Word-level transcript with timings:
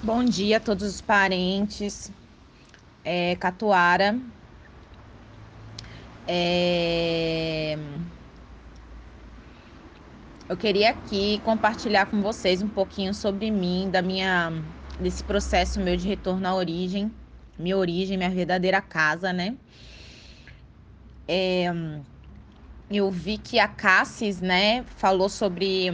Bom 0.00 0.24
dia 0.24 0.58
a 0.58 0.60
todos 0.60 0.84
os 0.84 1.00
parentes. 1.00 2.12
É, 3.04 3.34
Catuara. 3.34 4.16
É... 6.24 7.76
Eu 10.48 10.56
queria 10.56 10.90
aqui 10.90 11.40
compartilhar 11.40 12.06
com 12.06 12.22
vocês 12.22 12.62
um 12.62 12.68
pouquinho 12.68 13.12
sobre 13.12 13.50
mim, 13.50 13.90
da 13.90 14.00
minha 14.00 14.52
desse 15.00 15.24
processo 15.24 15.80
meu 15.80 15.96
de 15.96 16.06
retorno 16.06 16.46
à 16.46 16.54
origem, 16.54 17.10
minha 17.58 17.76
origem, 17.76 18.16
minha 18.16 18.30
verdadeira 18.30 18.80
casa, 18.80 19.32
né? 19.32 19.56
É, 21.26 21.66
eu 22.88 23.10
vi 23.10 23.36
que 23.36 23.58
a 23.58 23.66
Cassis, 23.66 24.40
né, 24.40 24.84
falou 24.96 25.28
sobre 25.28 25.90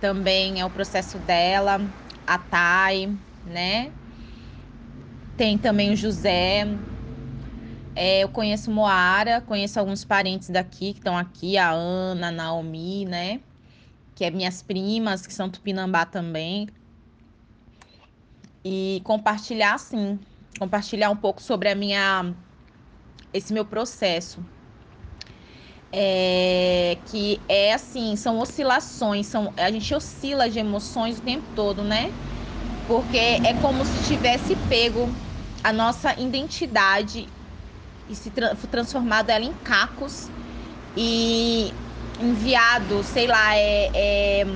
também 0.00 0.60
é 0.60 0.64
o 0.64 0.70
processo 0.70 1.18
dela, 1.18 1.80
a 2.26 2.38
Thay, 2.38 3.18
né? 3.44 3.92
Tem 5.36 5.56
também 5.58 5.92
o 5.92 5.96
José. 5.96 6.64
É, 7.94 8.22
eu 8.22 8.28
conheço 8.28 8.70
Moara, 8.70 9.40
conheço 9.40 9.78
alguns 9.78 10.04
parentes 10.04 10.48
daqui 10.50 10.92
que 10.92 11.00
estão 11.00 11.16
aqui, 11.16 11.56
a 11.58 11.70
Ana, 11.70 12.28
a 12.28 12.30
Naomi, 12.30 13.04
né? 13.04 13.40
Que 14.14 14.24
é 14.24 14.30
minhas 14.30 14.62
primas, 14.62 15.26
que 15.26 15.32
são 15.32 15.50
tupinambá 15.50 16.04
também. 16.06 16.68
E 18.64 19.00
compartilhar, 19.04 19.78
sim, 19.78 20.20
compartilhar 20.58 21.10
um 21.10 21.16
pouco 21.16 21.42
sobre 21.42 21.68
a 21.70 21.74
minha, 21.74 22.34
esse 23.32 23.52
meu 23.52 23.64
processo 23.64 24.44
é, 25.92 27.02
que 27.06 27.44
é 27.48 27.72
assim, 27.72 28.16
são 28.16 28.38
oscilações, 28.38 29.26
são, 29.26 29.52
a 29.56 29.70
gente 29.70 29.92
oscila 29.94 30.48
de 30.48 30.58
emoções 30.58 31.18
o 31.18 31.22
tempo 31.22 31.48
todo, 31.54 31.82
né? 31.82 32.14
Porque 32.90 33.18
é 33.18 33.54
como 33.62 33.84
se 33.84 34.08
tivesse 34.08 34.56
pego 34.68 35.08
a 35.62 35.72
nossa 35.72 36.12
identidade 36.18 37.28
e 38.08 38.16
se 38.16 38.30
tra 38.30 38.56
transformado 38.68 39.30
ela 39.30 39.44
em 39.44 39.52
cacos 39.62 40.28
e 40.96 41.72
enviado, 42.20 43.04
sei 43.04 43.28
lá, 43.28 43.54
é, 43.54 43.90
é 43.94 44.46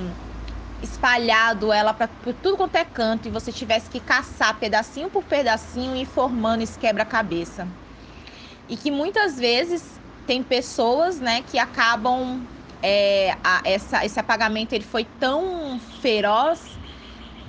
espalhado 0.83 1.71
ela 1.71 1.93
para 1.93 2.09
tudo 2.43 2.57
quanto 2.57 2.75
é 2.75 2.83
canto 2.83 3.29
e 3.29 3.31
você 3.31 3.53
tivesse 3.53 3.89
que 3.89 4.01
caçar 4.01 4.59
pedacinho 4.59 5.09
por 5.09 5.23
pedacinho 5.23 5.95
e 5.95 6.03
formando 6.03 6.61
esse 6.61 6.77
quebra-cabeça. 6.77 7.65
E 8.67 8.75
que 8.75 8.91
muitas 8.91 9.37
vezes 9.37 9.81
tem 10.27 10.43
pessoas, 10.43 11.21
né, 11.21 11.41
que 11.49 11.57
acabam 11.57 12.45
é, 12.83 13.33
a, 13.41 13.61
essa, 13.63 14.03
esse 14.03 14.19
apagamento 14.19 14.75
ele 14.75 14.83
foi 14.83 15.05
tão 15.21 15.79
feroz 16.01 16.74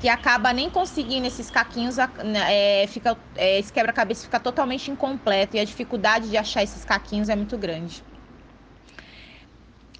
que 0.07 0.11
acaba 0.11 0.53
nem 0.53 0.71
conseguindo 0.71 1.27
esses 1.27 1.51
caquinhos, 1.51 1.97
né, 1.97 2.85
é, 2.85 2.87
fica, 2.87 3.19
é, 3.35 3.59
esse 3.59 3.73
quebra-cabeça 3.73 4.23
fica 4.23 4.39
totalmente 4.39 4.89
incompleto 4.89 5.57
e 5.57 5.59
a 5.59 5.65
dificuldade 5.65 6.31
de 6.31 6.37
achar 6.37 6.63
esses 6.63 6.85
caquinhos 6.85 7.29
é 7.29 7.35
muito 7.35 7.59
grande. 7.59 8.05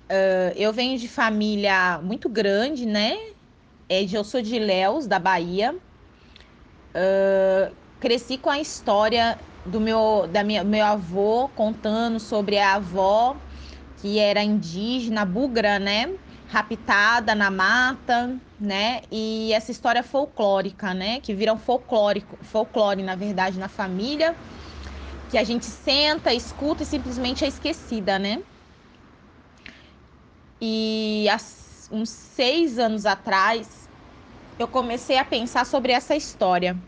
Uh, 0.09 0.55
eu 0.55 0.73
venho 0.73 0.97
de 0.97 1.09
família 1.09 1.99
muito 2.05 2.29
grande, 2.29 2.87
né? 2.87 3.17
É, 3.89 4.05
eu 4.05 4.23
sou 4.23 4.41
de 4.41 4.57
Léus, 4.61 5.09
da 5.09 5.19
Bahia. 5.19 5.77
Uh, 6.95 7.75
cresci 7.99 8.39
com 8.39 8.49
a 8.49 8.61
história 8.61 9.37
do 9.65 9.81
meu, 9.81 10.29
da 10.29 10.45
minha, 10.45 10.63
meu 10.63 10.87
avô 10.87 11.49
contando 11.49 12.21
sobre 12.21 12.59
a 12.59 12.75
avó 12.75 13.37
que 13.97 14.21
era 14.21 14.41
indígena, 14.41 15.25
bugra, 15.25 15.81
né? 15.81 16.07
Raptada 16.57 17.35
na 17.35 17.51
mata, 17.51 18.41
né? 18.59 19.03
E 19.13 19.53
essa 19.53 19.71
história 19.71 20.03
folclórica, 20.03 20.95
né? 20.95 21.21
Que 21.21 21.35
vira 21.35 21.53
um 21.53 21.59
folclórico, 21.59 22.39
folclore, 22.43 23.03
na 23.03 23.15
verdade, 23.15 23.59
na 23.59 23.69
família, 23.69 24.35
que 25.29 25.37
a 25.37 25.45
gente 25.45 25.67
senta, 25.67 26.33
escuta 26.33 26.83
e 26.83 26.87
simplesmente 26.87 27.45
é 27.45 27.49
esquecida, 27.49 28.19
né? 28.19 28.43
E 30.59 31.27
há 31.29 31.37
uns 31.91 32.09
seis 32.09 32.79
anos 32.79 33.05
atrás, 33.05 33.91
eu 34.59 34.67
comecei 34.67 35.19
a 35.19 35.27
pensar 35.27 35.67
sobre 35.67 35.93
essa 35.93 36.17
história 36.17 36.83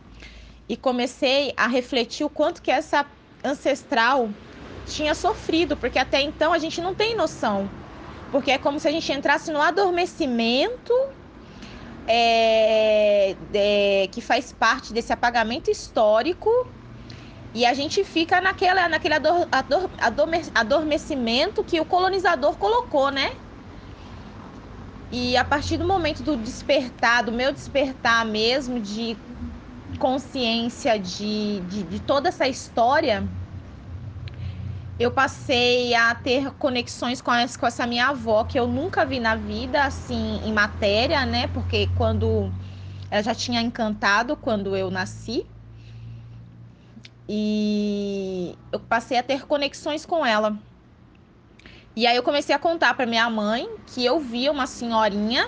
e 0.67 0.79
comecei 0.79 1.53
a 1.59 1.67
refletir 1.67 2.25
o 2.25 2.31
quanto 2.31 2.63
que 2.63 2.71
essa 2.71 3.05
ancestral 3.45 4.35
tinha 4.83 5.15
sofrido, 5.15 5.77
porque 5.77 5.99
até 5.99 6.23
então 6.23 6.55
a 6.55 6.59
gente 6.59 6.81
não 6.81 6.95
tem 6.95 7.19
noção. 7.19 7.71
Porque 8.31 8.51
é 8.51 8.59
como 8.59 8.79
se 8.79 8.87
a 8.87 8.91
gente 8.91 9.11
entrasse 9.13 9.51
no 9.51 9.61
adormecimento 9.61 10.93
é, 12.07 13.37
é, 13.53 14.09
que 14.09 14.21
faz 14.21 14.53
parte 14.53 14.93
desse 14.93 15.13
apagamento 15.13 15.71
histórico 15.71 16.51
e 17.55 17.65
a 17.65 17.75
gente 17.75 18.05
fica 18.05 18.41
naquela, 18.41 18.89
naquele 18.89 19.15
ador, 19.15 19.49
ador, 19.51 19.91
adormecimento 20.55 21.65
que 21.65 21.81
o 21.81 21.85
colonizador 21.85 22.57
colocou, 22.57 23.11
né? 23.11 23.31
E 25.11 25.37
a 25.37 25.45
partir 25.45 25.79
do 25.79 25.87
momento 25.87 26.23
do 26.23 26.37
despertar, 26.37 27.25
do 27.25 27.33
meu 27.33 27.53
despertar 27.53 28.27
mesmo, 28.27 28.79
de 28.79 29.17
consciência 29.99 30.99
de, 30.99 31.61
de, 31.61 31.83
de 31.83 32.01
toda 32.01 32.29
essa 32.29 32.47
história, 32.47 33.27
eu 34.99 35.13
passei 35.13 35.95
a 35.95 36.15
ter 36.15 36.53
conexões 36.55 37.21
com, 37.23 37.33
essa, 37.33 37.59
com 37.59 37.67
essa 37.67 37.87
minha 37.87 38.09
avó, 38.09 38.45
que 38.45 38.59
eu 38.59 38.67
nunca 38.67 39.07
vi 39.07 39.21
na 39.21 39.37
vida, 39.37 39.85
assim, 39.85 40.41
em 40.45 40.53
matéria, 40.53 41.25
né? 41.27 41.47
Porque 41.49 41.89
quando 41.89 42.53
ela 43.11 43.23
já 43.23 43.35
tinha 43.35 43.61
encantado 43.63 44.37
quando 44.37 44.77
eu 44.77 44.91
nasci. 44.91 45.47
E 47.29 48.59
eu 48.73 48.81
passei 48.81 49.19
a 49.19 49.23
ter 49.23 49.47
conexões 49.47 50.07
com 50.07 50.25
ela. 50.25 50.59
E 51.97 52.07
aí 52.07 52.17
eu 52.17 52.23
comecei 52.23 52.55
a 52.55 52.59
contar 52.59 52.95
para 52.95 53.07
minha 53.07 53.29
mãe 53.29 53.67
que 53.87 54.05
eu 54.05 54.21
via 54.21 54.53
uma 54.53 54.67
senhorinha. 54.67 55.45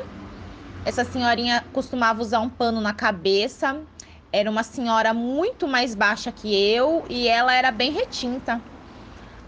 Essa 0.85 1.05
senhorinha 1.05 1.63
costumava 1.73 2.23
usar 2.23 2.41
um 2.41 2.51
pano 2.51 2.81
na 2.81 2.95
cabeça, 2.95 3.87
era 4.33 4.51
uma 4.51 4.63
senhora 4.65 5.15
muito 5.15 5.69
mais 5.69 5.95
baixa 5.95 6.33
que 6.33 6.55
eu 6.55 7.05
e 7.11 7.29
ela 7.29 7.55
era 7.55 7.71
bem 7.73 7.93
retinta. 7.93 8.65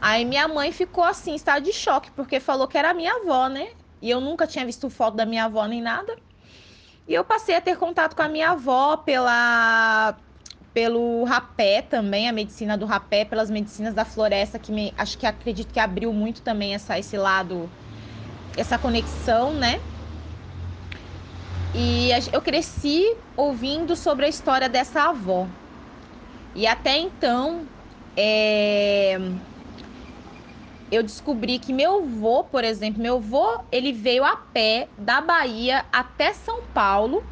Aí 0.03 0.25
minha 0.25 0.49
mãe 0.49 0.73
ficou 0.73 1.05
assim, 1.05 1.37
estado 1.37 1.63
de 1.65 1.73
choque, 1.73 2.11
porque 2.11 2.41
falou 2.41 2.67
que 2.67 2.77
era 2.77 2.93
minha 2.93 3.13
avó, 3.15 3.49
né? 3.49 3.69
E 4.01 4.11
eu 4.11 4.21
nunca 4.21 4.49
tinha 4.49 4.67
visto 4.67 4.91
foto 4.91 5.15
da 5.17 5.25
minha 5.25 5.45
avó 5.45 5.65
nem 5.67 5.81
nada. 5.81 6.17
E 7.07 7.15
eu 7.15 7.25
passei 7.25 7.55
a 7.55 7.61
ter 7.61 7.77
contato 7.77 8.17
com 8.17 8.23
a 8.23 8.29
minha 8.29 8.51
avó 8.51 8.97
pela 8.97 10.17
pelo 10.75 11.23
rapé 11.25 11.83
também, 11.83 12.29
a 12.29 12.33
medicina 12.33 12.79
do 12.79 12.87
rapé, 12.87 13.25
pelas 13.27 13.51
medicinas 13.51 13.95
da 13.95 14.05
floresta, 14.07 14.59
que 14.59 14.73
me, 14.73 14.93
acho 14.97 15.19
que 15.19 15.27
acredito 15.27 15.73
que 15.73 15.79
abriu 15.79 16.13
muito 16.15 16.43
também 16.43 16.75
essa, 16.75 16.99
esse 16.99 17.17
lado, 17.17 17.71
essa 18.57 18.79
conexão, 18.79 19.55
né? 19.55 19.83
E 21.75 22.11
eu 22.33 22.43
cresci 22.43 23.05
ouvindo 23.37 23.95
sobre 23.97 24.27
a 24.27 24.29
história 24.29 24.69
dessa 24.69 25.11
avó. 25.11 25.49
E 26.55 26.67
até 26.67 26.97
então, 26.99 27.69
é... 28.17 29.19
eu 30.92 31.03
descobri 31.03 31.58
que 31.58 31.72
meu 31.72 32.04
avô, 32.04 32.44
por 32.44 32.62
exemplo, 32.62 33.03
meu 33.03 33.16
avô, 33.16 33.58
ele 33.72 33.92
veio 33.92 34.25
a 34.25 34.36
pé 34.36 34.86
da 34.98 35.20
Bahia 35.20 35.84
até 35.92 36.32
São 36.34 36.60
Paulo. 36.75 37.25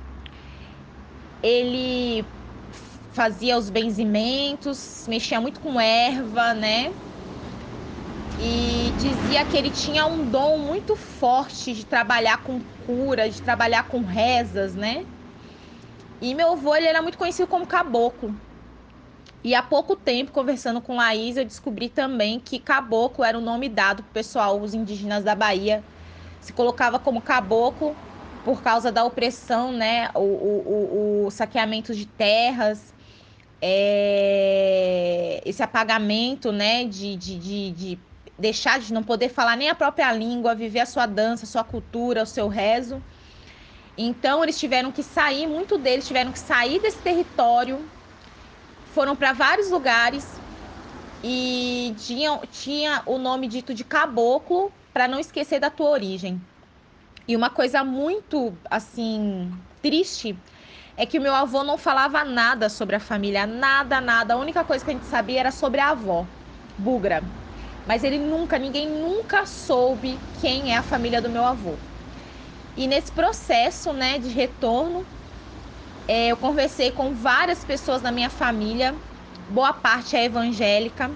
Ele 1.43 2.25
fazia 3.12 3.56
os 3.56 3.71
benzimentos, 3.71 5.04
mexia 5.06 5.41
muito 5.41 5.60
com 5.60 5.81
erva, 5.81 6.54
né? 6.54 6.91
e 8.43 8.91
dizia 8.97 9.44
que 9.44 9.56
ele 9.56 9.71
tinha 9.71 10.06
um 10.06 10.25
dom 10.31 10.56
muito 10.59 10.97
forte 10.97 11.75
de 11.75 11.84
trabalhar 11.84 12.42
com 12.42 12.59
cura, 12.87 13.28
de 13.28 13.42
trabalhar 13.42 13.87
com 13.88 14.00
rezas, 14.00 14.75
né? 14.75 15.04
E 16.22 16.34
meu 16.34 16.53
avô 16.53 16.75
ele 16.75 16.87
era 16.87 17.03
muito 17.03 17.18
conhecido 17.18 17.47
como 17.47 17.66
caboclo. 17.66 18.34
E 19.42 19.54
há 19.54 19.63
pouco 19.63 19.97
tempo, 19.97 20.33
conversando 20.33 20.81
com 20.81 20.97
Laís, 20.97 21.37
eu 21.37 21.45
descobri 21.45 21.89
também 21.89 22.39
que 22.39 22.59
caboclo 22.59 23.25
era 23.25 23.39
o 23.39 23.41
nome 23.41 23.69
dado 23.69 24.03
para 24.03 24.10
o 24.10 24.13
pessoal, 24.13 24.60
os 24.60 24.75
indígenas 24.75 25.25
da 25.25 25.34
Bahia. 25.34 25.83
Se 26.41 26.53
colocava 26.53 26.98
como 26.98 27.22
caboclo 27.22 27.97
por 28.45 28.63
causa 28.63 28.92
da 28.92 29.04
opressão, 29.04 29.72
né? 29.72 30.10
O, 30.15 30.21
o, 30.21 31.25
o, 31.25 31.27
o 31.27 31.31
saqueamento 31.31 31.95
de 31.95 32.07
terras, 32.07 32.92
é... 33.63 35.41
esse 35.45 35.63
apagamento, 35.63 36.53
né? 36.53 36.84
de, 36.84 37.16
de, 37.16 37.39
de, 37.39 37.71
de 37.72 37.98
deixar 38.39 38.78
de 38.81 38.92
não 38.92 39.03
poder 39.03 39.31
falar 39.31 39.57
nem 39.57 39.71
a 39.71 39.75
própria 39.75 40.13
língua, 40.13 40.54
viver 40.54 40.81
a 40.81 40.87
sua 40.87 41.07
dança, 41.07 41.45
a 41.45 41.48
sua 41.48 41.65
cultura, 41.65 42.22
o 42.22 42.27
seu 42.27 42.48
rezo. 42.48 43.03
Então 43.97 44.42
eles 44.42 44.59
tiveram 44.59 44.92
que 44.92 45.03
sair, 45.03 45.47
muito 45.47 45.77
deles 45.78 46.07
tiveram 46.07 46.33
que 46.33 46.39
sair 46.39 46.81
desse 46.81 46.98
território, 47.03 47.91
foram 48.91 49.16
para 49.16 49.33
vários 49.33 49.71
lugares 49.71 50.41
e 51.22 51.95
tinham, 51.98 52.41
tinha 52.51 53.03
o 53.07 53.19
nome 53.19 53.47
dito 53.47 53.75
de 53.75 53.84
caboclo 53.84 54.72
para 54.92 55.07
não 55.09 55.19
esquecer 55.19 55.60
da 55.60 55.71
tua 55.71 55.91
origem. 55.91 56.41
E 57.27 57.37
uma 57.37 57.51
coisa 57.51 57.84
muito 57.84 58.53
assim 58.71 59.51
triste 59.81 60.37
é 60.97 61.07
que 61.07 61.19
o 61.19 61.22
meu 61.22 61.34
avô 61.34 61.63
não 61.63 61.78
falava 61.78 62.25
nada 62.25 62.69
sobre 62.69 62.97
a 62.97 63.01
família, 63.01 63.47
nada, 63.47 64.01
nada. 64.01 64.34
A 64.34 64.37
única 64.37 64.65
coisa 64.65 64.84
que 64.84 64.91
a 64.91 64.95
gente 64.95 65.07
sabia 65.07 65.41
era 65.41 65.53
sobre 65.53 65.81
a 65.81 65.91
avó, 65.91 66.28
Bugra. 66.77 67.22
Mas 67.84 68.04
ele 68.04 68.19
nunca, 68.19 68.59
ninguém 68.59 68.89
nunca 68.89 69.47
soube 69.47 70.27
quem 70.33 70.72
é 70.72 70.77
a 70.77 70.83
família 70.83 71.22
do 71.22 71.31
meu 71.31 71.45
avô. 71.45 71.81
E 72.77 72.87
nesse 72.87 73.13
processo, 73.13 73.92
né, 73.92 74.19
de 74.19 74.28
retorno, 74.28 75.07
é, 76.10 76.27
eu 76.27 76.36
conversei 76.36 76.91
com 76.91 77.15
várias 77.15 77.65
pessoas 77.65 78.03
da 78.03 78.10
minha 78.10 78.28
família, 78.28 78.97
boa 79.48 79.72
parte 79.72 80.16
é 80.16 80.24
evangélica 80.24 81.09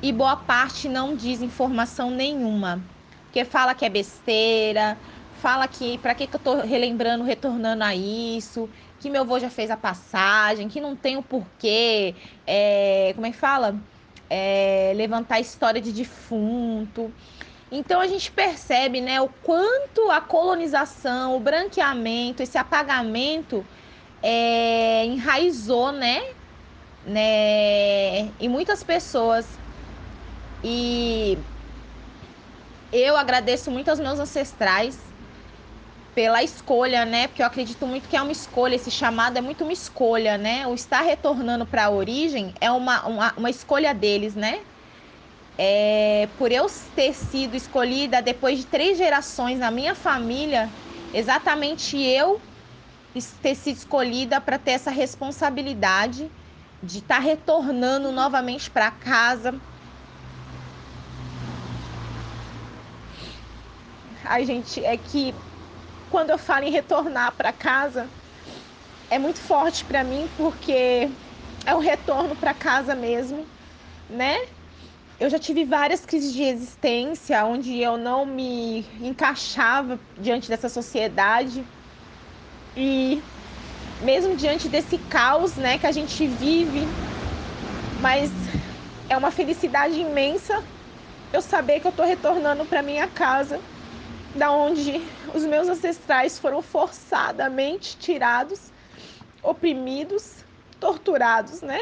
e 0.00 0.12
boa 0.12 0.36
parte 0.36 0.88
não 0.88 1.16
diz 1.16 1.42
informação 1.42 2.08
nenhuma, 2.08 2.80
porque 3.24 3.44
fala 3.44 3.74
que 3.74 3.84
é 3.84 3.88
besteira, 3.88 4.96
fala 5.42 5.66
que 5.66 5.98
para 5.98 6.14
que, 6.14 6.28
que 6.28 6.36
eu 6.36 6.38
tô 6.38 6.54
relembrando, 6.60 7.24
retornando 7.24 7.82
a 7.82 7.96
isso, 7.96 8.70
que 9.00 9.10
meu 9.10 9.22
avô 9.22 9.40
já 9.40 9.50
fez 9.50 9.72
a 9.72 9.76
passagem, 9.76 10.68
que 10.68 10.80
não 10.80 10.94
tem 10.94 11.16
o 11.16 11.22
porquê, 11.22 12.14
é, 12.46 13.10
como 13.16 13.26
é 13.26 13.32
que 13.32 13.36
fala? 13.36 13.74
É, 14.30 14.92
levantar 14.94 15.40
história 15.40 15.80
de 15.80 15.90
defunto. 15.90 17.12
Então 17.72 18.00
a 18.00 18.06
gente 18.06 18.30
percebe 18.30 19.00
né, 19.00 19.20
o 19.20 19.28
quanto 19.28 20.12
a 20.12 20.20
colonização, 20.20 21.34
o 21.34 21.40
branqueamento, 21.40 22.40
esse 22.40 22.56
apagamento 22.56 23.66
é, 24.22 25.04
enraizou 25.06 25.92
né, 25.92 26.20
né, 27.02 28.28
em 28.38 28.48
muitas 28.48 28.82
pessoas. 28.82 29.60
E 30.62 31.38
eu 32.92 33.16
agradeço 33.16 33.70
muito 33.70 33.88
aos 33.88 34.00
meus 34.00 34.18
ancestrais 34.18 35.08
pela 36.14 36.42
escolha, 36.42 37.04
né? 37.04 37.28
Porque 37.28 37.42
eu 37.42 37.46
acredito 37.46 37.86
muito 37.86 38.08
que 38.08 38.16
é 38.16 38.22
uma 38.22 38.32
escolha, 38.32 38.74
esse 38.74 38.90
chamado 38.90 39.36
é 39.36 39.40
muito 39.40 39.62
uma 39.62 39.72
escolha, 39.72 40.36
né? 40.36 40.66
O 40.66 40.74
estar 40.74 41.02
retornando 41.02 41.64
para 41.66 41.84
a 41.84 41.90
origem 41.90 42.54
é 42.60 42.70
uma, 42.72 43.06
uma, 43.06 43.34
uma, 43.36 43.50
escolha 43.50 43.94
deles, 43.94 44.34
né? 44.34 44.66
É, 45.56 46.28
por 46.36 46.50
eu 46.50 46.66
ter 46.94 47.12
sido 47.14 47.54
escolhida 47.56 48.20
depois 48.22 48.58
de 48.58 48.66
três 48.66 48.98
gerações 48.98 49.58
na 49.60 49.70
minha 49.70 49.94
família, 49.94 50.76
exatamente 51.12 51.96
eu 51.96 52.47
ter 53.22 53.54
sido 53.54 53.76
escolhida 53.76 54.40
para 54.40 54.58
ter 54.58 54.72
essa 54.72 54.90
responsabilidade 54.90 56.32
de 56.82 56.98
estar 56.98 57.16
tá 57.16 57.20
retornando 57.20 58.12
novamente 58.12 58.70
para 58.70 58.90
casa. 58.90 59.60
Ai, 64.24 64.44
gente, 64.44 64.82
é 64.84 64.96
que 64.96 65.40
quando 66.08 66.30
eu 66.30 66.38
falo 66.38 66.64
em 66.64 66.70
retornar 66.70 67.36
para 67.36 67.52
casa, 67.52 68.12
é 69.10 69.18
muito 69.18 69.40
forte 69.40 69.84
para 69.84 70.04
mim 70.04 70.28
porque 70.28 71.16
é 71.66 71.74
um 71.74 71.78
retorno 71.80 72.36
para 72.36 72.54
casa 72.54 72.94
mesmo, 72.94 73.50
né? 74.08 74.36
Eu 75.18 75.30
já 75.30 75.38
tive 75.38 75.64
várias 75.64 76.06
crises 76.06 76.32
de 76.32 76.42
existência 76.44 77.44
onde 77.46 77.78
eu 77.78 77.96
não 77.98 78.26
me 78.26 78.80
encaixava 79.04 80.00
diante 80.18 80.48
dessa 80.48 80.68
sociedade 80.68 81.68
e 82.78 83.20
mesmo 84.02 84.36
diante 84.36 84.68
desse 84.68 84.98
caos, 84.98 85.56
né, 85.56 85.78
que 85.78 85.86
a 85.86 85.90
gente 85.90 86.28
vive, 86.28 86.86
mas 88.00 88.30
é 89.08 89.16
uma 89.16 89.32
felicidade 89.32 90.00
imensa 90.00 90.62
eu 91.32 91.42
saber 91.42 91.80
que 91.80 91.88
eu 91.88 91.92
tô 91.92 92.04
retornando 92.04 92.64
para 92.64 92.80
minha 92.80 93.08
casa 93.08 93.60
da 94.36 94.52
onde 94.52 95.02
os 95.34 95.44
meus 95.44 95.68
ancestrais 95.68 96.38
foram 96.38 96.62
forçadamente 96.62 97.98
tirados, 97.98 98.70
oprimidos, 99.42 100.44
torturados, 100.78 101.60
né? 101.62 101.80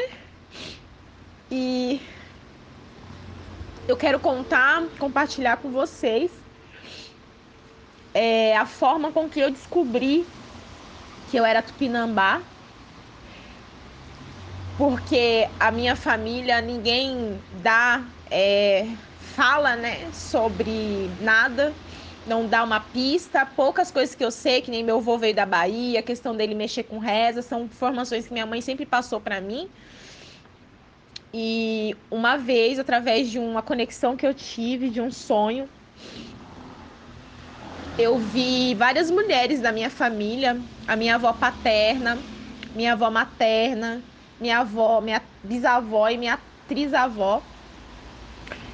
E 1.51 2.01
eu 3.87 3.95
quero 3.95 4.19
contar, 4.19 4.83
compartilhar 4.97 5.57
com 5.57 5.69
vocês 5.69 6.31
é, 8.15 8.57
a 8.57 8.65
forma 8.65 9.11
com 9.11 9.29
que 9.29 9.39
eu 9.39 9.51
descobri 9.51 10.27
que 11.29 11.37
eu 11.37 11.45
era 11.45 11.61
tupinambá, 11.61 12.41
porque 14.77 15.47
a 15.59 15.71
minha 15.71 15.95
família 15.95 16.61
ninguém 16.61 17.39
dá 17.63 18.03
é, 18.29 18.87
fala 19.35 19.75
né 19.75 20.07
sobre 20.11 21.09
nada 21.19 21.73
não 22.27 22.45
dá 22.45 22.63
uma 22.63 22.79
pista. 22.79 23.45
Poucas 23.45 23.89
coisas 23.89 24.13
que 24.13 24.23
eu 24.23 24.29
sei, 24.29 24.61
que 24.61 24.69
nem 24.69 24.83
meu 24.83 24.97
avô 24.97 25.17
veio 25.17 25.33
da 25.33 25.45
Bahia, 25.45 25.99
a 25.99 26.03
questão 26.03 26.35
dele 26.35 26.53
mexer 26.53 26.83
com 26.83 26.99
reza, 26.99 27.41
são 27.41 27.63
informações 27.63 28.27
que 28.27 28.33
minha 28.33 28.45
mãe 28.45 28.61
sempre 28.61 28.85
passou 28.85 29.19
para 29.19 29.39
mim. 29.39 29.69
E 31.33 31.95
uma 32.11 32.37
vez, 32.37 32.79
através 32.79 33.29
de 33.29 33.39
uma 33.39 33.61
conexão 33.61 34.15
que 34.17 34.27
eu 34.27 34.33
tive, 34.33 34.89
de 34.89 34.99
um 34.99 35.11
sonho, 35.11 35.69
eu 37.97 38.17
vi 38.19 38.75
várias 38.75 39.09
mulheres 39.11 39.61
da 39.61 39.71
minha 39.71 39.89
família, 39.89 40.65
a 40.87 40.95
minha 40.95 41.15
avó 41.15 41.33
paterna, 41.33 42.25
minha 42.73 42.93
avó 42.93 43.09
materna, 43.11 44.05
minha 44.39 44.59
avó, 44.59 45.01
minha 45.01 45.21
bisavó 45.43 46.07
e 46.09 46.17
minha 46.17 46.37
trisavó 46.67 47.51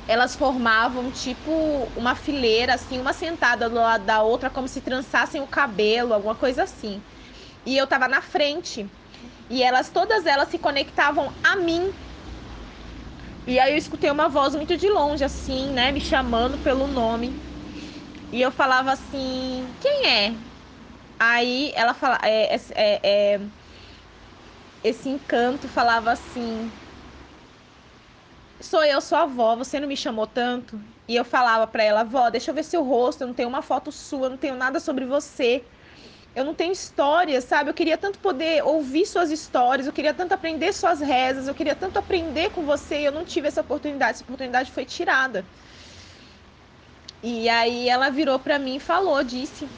elas 0.08 0.36
formavam 0.36 1.10
tipo 1.12 1.92
uma 1.96 2.16
fileira, 2.16 2.74
assim, 2.74 3.00
uma 3.00 3.14
sentada 3.14 3.70
do 3.70 3.76
lado 3.76 4.06
da 4.06 4.22
outra, 4.22 4.50
como 4.50 4.68
se 4.68 4.82
trançassem 4.82 5.42
o 5.42 5.48
cabelo, 5.48 6.14
alguma 6.14 6.36
coisa 6.36 6.64
assim. 6.64 7.04
E 7.66 7.78
eu 7.78 7.88
tava 7.88 8.08
na 8.08 8.22
frente. 8.22 8.92
E 9.50 9.64
elas, 9.64 9.92
todas 9.92 10.26
elas 10.26 10.50
se 10.50 10.60
conectavam 10.60 11.34
a 11.44 11.58
mim. 11.58 11.94
E 13.46 13.60
aí 13.60 13.74
eu 13.74 13.78
escutei 13.78 14.10
uma 14.12 14.30
voz 14.30 14.56
muito 14.56 14.78
de 14.78 14.90
longe, 14.90 15.24
assim, 15.24 15.72
né, 15.72 15.92
me 15.92 16.00
chamando 16.02 16.58
pelo 16.60 16.88
nome. 16.88 17.42
E 18.34 18.42
eu 18.42 18.52
falava 18.52 18.92
assim, 18.94 19.76
quem 19.80 20.08
é? 20.10 20.42
Aí 21.20 21.72
ela 21.76 21.94
fala, 21.96 22.20
é, 22.24 22.56
é, 22.56 22.60
é, 22.76 23.36
é 23.36 23.52
esse 24.84 25.10
encanto 25.10 25.68
falava 25.68 26.12
assim, 26.12 26.72
sou 28.62 28.84
eu, 28.84 29.02
sua 29.02 29.24
avó, 29.24 29.56
você 29.56 29.80
não 29.80 29.88
me 29.88 29.98
chamou 29.98 30.26
tanto? 30.28 30.82
E 31.08 31.16
eu 31.16 31.26
falava 31.26 31.68
para 31.68 31.84
ela, 31.84 32.02
avó, 32.02 32.30
deixa 32.30 32.52
eu 32.52 32.56
ver 32.56 32.64
seu 32.64 32.84
rosto, 32.84 33.22
eu 33.22 33.28
não 33.28 33.34
tenho 33.34 33.50
uma 33.50 33.62
foto 33.62 33.92
sua, 33.92 34.28
eu 34.28 34.30
não 34.32 34.38
tenho 34.38 34.56
nada 34.56 34.80
sobre 34.80 35.06
você. 35.06 35.68
Eu 36.36 36.46
não 36.46 36.56
tenho 36.56 36.74
história, 36.74 37.42
sabe? 37.42 37.70
Eu 37.70 37.74
queria 37.76 37.98
tanto 37.98 38.20
poder 38.20 38.64
ouvir 38.64 39.06
suas 39.06 39.32
histórias, 39.32 39.88
eu 39.88 39.94
queria 39.94 40.14
tanto 40.14 40.34
aprender 40.34 40.74
suas 40.74 41.02
rezas, 41.02 41.48
eu 41.48 41.56
queria 41.56 41.76
tanto 41.76 41.98
aprender 42.00 42.52
com 42.52 42.66
você 42.66 43.02
e 43.02 43.06
eu 43.06 43.12
não 43.14 43.26
tive 43.26 43.48
essa 43.50 43.62
oportunidade. 43.62 44.14
Essa 44.18 44.24
oportunidade 44.24 44.72
foi 44.72 44.86
tirada. 44.86 45.50
E 47.24 47.48
aí 47.50 47.88
ela 47.90 48.10
virou 48.10 48.38
para 48.40 48.60
mim 48.60 48.76
e 48.76 48.80
falou, 48.80 49.24
disse 49.24 49.72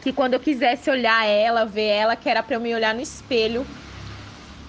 que 0.00 0.12
quando 0.12 0.34
eu 0.34 0.40
quisesse 0.40 0.90
olhar 0.90 1.26
ela, 1.26 1.64
ver 1.64 1.88
ela, 1.88 2.16
que 2.16 2.28
era 2.28 2.42
para 2.42 2.56
eu 2.56 2.60
me 2.60 2.74
olhar 2.74 2.94
no 2.94 3.00
espelho, 3.00 3.66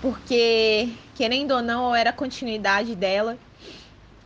porque 0.01 0.97
querendo 1.13 1.51
ou 1.51 1.61
não, 1.61 1.93
era 1.95 2.11
a 2.11 2.13
continuidade 2.13 2.95
dela. 2.95 3.37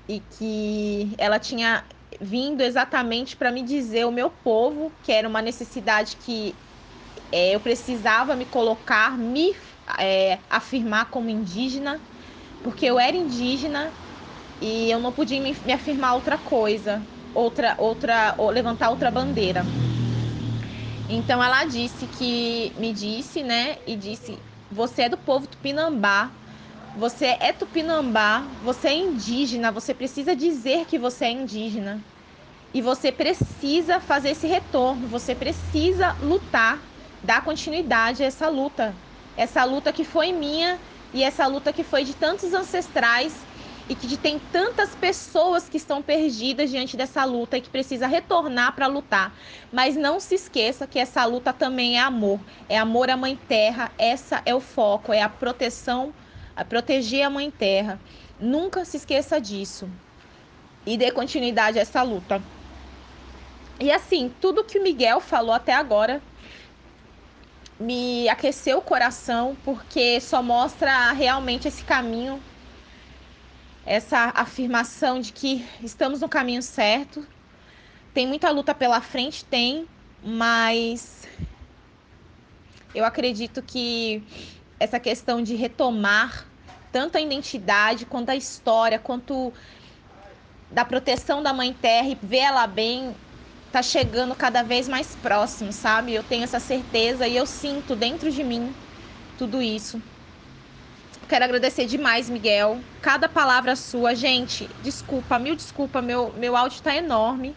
E 0.07 0.19
que 0.19 1.15
ela 1.17 1.39
tinha 1.39 1.85
vindo 2.21 2.61
exatamente 2.61 3.35
para 3.35 3.51
me 3.51 3.63
dizer 3.63 4.05
o 4.05 4.11
meu 4.11 4.29
povo, 4.29 4.91
que 5.01 5.11
era 5.11 5.27
uma 5.27 5.41
necessidade 5.41 6.17
que 6.17 6.55
é, 7.31 7.55
eu 7.55 7.59
precisava 7.61 8.35
me 8.35 8.45
colocar, 8.45 9.17
me 9.17 9.55
é, 9.99 10.39
afirmar 10.49 11.09
como 11.09 11.29
indígena, 11.29 12.01
porque 12.61 12.85
eu 12.85 12.99
era 12.99 13.17
indígena 13.17 13.95
e 14.61 14.89
eu 14.91 14.99
não 14.99 15.13
podia 15.13 15.41
me, 15.41 15.55
me 15.63 15.73
afirmar 15.73 16.15
outra 16.15 16.37
coisa, 16.37 17.07
outra, 17.33 17.75
outra, 17.79 18.35
ou 18.37 18.49
levantar 18.49 18.89
outra 18.89 19.11
bandeira. 19.11 19.73
Então 21.07 21.43
ela 21.43 21.65
disse 21.65 22.07
que 22.07 22.73
me 22.77 22.93
disse, 22.93 23.43
né, 23.43 23.79
e 23.85 23.95
disse: 23.95 24.43
você 24.69 25.03
é 25.03 25.09
do 25.09 25.17
povo 25.17 25.47
tupinambá, 25.47 26.31
você 26.95 27.37
é 27.39 27.51
tupinambá, 27.51 28.51
você 28.61 28.89
é 28.89 28.93
indígena, 28.95 29.71
você 29.71 29.93
precisa 29.93 30.35
dizer 30.35 30.85
que 30.85 30.97
você 30.97 31.25
é 31.25 31.31
indígena. 31.31 32.05
E 32.73 32.81
você 32.81 33.11
precisa 33.11 33.99
fazer 33.99 34.29
esse 34.31 34.47
retorno, 34.47 35.07
você 35.07 35.35
precisa 35.35 36.15
lutar, 36.19 36.91
dar 37.23 37.43
continuidade 37.43 38.23
a 38.23 38.25
essa 38.27 38.49
luta. 38.49 38.99
Essa 39.35 39.63
luta 39.63 39.93
que 39.93 40.03
foi 40.03 40.31
minha 40.31 40.79
e 41.11 41.23
essa 41.23 41.45
luta 41.47 41.71
que 41.73 41.83
foi 41.83 42.03
de 42.03 42.15
tantos 42.15 42.53
ancestrais 42.53 43.47
e 43.87 43.95
que 43.95 44.17
tem 44.17 44.39
tantas 44.39 44.95
pessoas 44.95 45.67
que 45.67 45.77
estão 45.77 46.01
perdidas 46.01 46.69
diante 46.69 46.95
dessa 46.95 47.23
luta 47.25 47.57
e 47.57 47.61
que 47.61 47.69
precisa 47.69 48.07
retornar 48.07 48.73
para 48.75 48.87
lutar. 48.87 49.37
Mas 49.71 49.95
não 49.95 50.19
se 50.19 50.35
esqueça 50.35 50.87
que 50.87 50.99
essa 50.99 51.25
luta 51.25 51.51
também 51.53 51.97
é 51.97 52.01
amor, 52.01 52.39
é 52.69 52.77
amor 52.77 53.09
à 53.09 53.17
mãe 53.17 53.35
terra, 53.35 53.91
essa 53.97 54.41
é 54.45 54.55
o 54.55 54.59
foco, 54.59 55.11
é 55.11 55.21
a 55.21 55.29
proteção 55.29 56.13
a 56.55 56.63
proteger 56.63 57.23
a 57.23 57.29
Mãe 57.29 57.49
Terra. 57.49 57.99
Nunca 58.39 58.85
se 58.85 58.97
esqueça 58.97 59.39
disso 59.39 59.89
e 60.85 60.97
dê 60.97 61.11
continuidade 61.11 61.79
a 61.79 61.81
essa 61.81 62.01
luta. 62.03 62.43
E 63.79 63.91
assim, 63.91 64.29
tudo 64.39 64.63
que 64.63 64.77
o 64.77 64.83
Miguel 64.83 65.19
falou 65.19 65.53
até 65.53 65.73
agora 65.73 66.21
me 67.79 68.29
aqueceu 68.29 68.77
o 68.77 68.81
coração, 68.81 69.57
porque 69.63 70.21
só 70.21 70.43
mostra 70.43 71.11
realmente 71.11 71.67
esse 71.67 71.83
caminho, 71.83 72.41
essa 73.85 74.31
afirmação 74.35 75.19
de 75.19 75.33
que 75.33 75.65
estamos 75.81 76.21
no 76.21 76.29
caminho 76.29 76.61
certo. 76.61 77.25
Tem 78.13 78.27
muita 78.27 78.49
luta 78.51 78.73
pela 78.73 79.01
frente, 79.01 79.43
tem, 79.43 79.87
mas 80.23 81.27
eu 82.93 83.03
acredito 83.03 83.61
que 83.61 84.23
essa 84.79 84.99
questão 84.99 85.41
de 85.41 85.55
retomar 85.55 86.47
tanto 86.91 87.17
a 87.17 87.21
identidade 87.21 88.05
quanto 88.05 88.29
a 88.29 88.35
história, 88.35 88.99
quanto 88.99 89.51
da 90.69 90.85
proteção 90.85 91.41
da 91.41 91.51
mãe 91.51 91.73
terra 91.73 92.09
e 92.09 92.17
ver 92.21 92.37
ela 92.37 92.67
bem, 92.67 93.15
tá 93.71 93.81
chegando 93.81 94.35
cada 94.35 94.61
vez 94.61 94.87
mais 94.87 95.15
próximo, 95.15 95.71
sabe? 95.73 96.13
Eu 96.13 96.23
tenho 96.23 96.43
essa 96.43 96.59
certeza 96.59 97.27
e 97.27 97.35
eu 97.35 97.45
sinto 97.47 97.95
dentro 97.95 98.29
de 98.29 98.43
mim 98.43 98.75
tudo 99.35 99.61
isso. 99.61 100.01
Quero 101.33 101.45
agradecer 101.45 101.87
demais, 101.87 102.29
Miguel. 102.29 102.79
Cada 103.01 103.27
palavra 103.27 103.75
sua, 103.75 104.13
gente, 104.13 104.69
desculpa, 104.79 105.39
mil 105.39 105.55
desculpa, 105.55 105.99
meu, 105.99 106.31
meu 106.33 106.55
áudio 106.55 106.79
tá 106.79 106.95
enorme. 106.95 107.55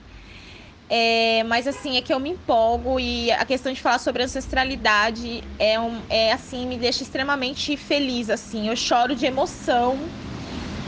É, 0.89 1.43
mas 1.45 1.67
assim, 1.67 1.99
é 1.99 2.01
que 2.01 2.11
eu 2.11 2.19
me 2.19 2.31
empolgo 2.31 2.99
e 2.99 3.31
a 3.33 3.45
questão 3.45 3.71
de 3.71 3.79
falar 3.83 3.99
sobre 3.99 4.23
ancestralidade 4.23 5.43
é, 5.59 5.79
um, 5.79 6.03
é 6.09 6.33
assim, 6.33 6.67
me 6.67 6.79
deixa 6.79 7.03
extremamente 7.03 7.77
feliz, 7.77 8.31
assim. 8.31 8.67
Eu 8.67 8.77
choro 8.77 9.15
de 9.15 9.27
emoção, 9.27 10.11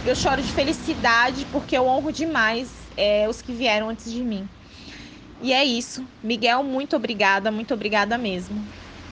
eu 0.02 0.16
choro 0.16 0.40
de 0.40 0.50
felicidade, 0.50 1.44
porque 1.44 1.76
eu 1.76 1.86
honro 1.86 2.10
demais 2.10 2.88
é, 2.96 3.28
os 3.28 3.42
que 3.42 3.52
vieram 3.52 3.90
antes 3.90 4.10
de 4.10 4.24
mim. 4.24 4.48
E 5.42 5.52
é 5.52 5.62
isso. 5.62 6.08
Miguel, 6.22 6.64
muito 6.64 6.96
obrigada, 6.96 7.50
muito 7.50 7.74
obrigada 7.74 8.16
mesmo. 8.16 8.66